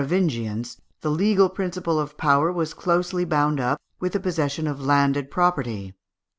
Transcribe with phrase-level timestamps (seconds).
[0.01, 4.65] ]Under the Merovingians the legal principle of power was closely bound up with the possession
[4.65, 5.93] of landed property.